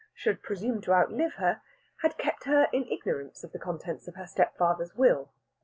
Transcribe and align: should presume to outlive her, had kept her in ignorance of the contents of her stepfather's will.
should 0.15 0.41
presume 0.41 0.81
to 0.81 0.91
outlive 0.95 1.33
her, 1.33 1.61
had 1.97 2.17
kept 2.17 2.45
her 2.45 2.67
in 2.73 2.87
ignorance 2.87 3.43
of 3.43 3.51
the 3.51 3.59
contents 3.59 4.07
of 4.07 4.15
her 4.15 4.25
stepfather's 4.25 4.95
will. 4.95 5.29